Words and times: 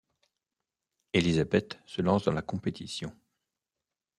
Élisabeth 1.13 1.77
se 1.85 2.01
lance 2.01 2.23
dans 2.23 2.31
la 2.31 2.41
compétition. 2.41 3.15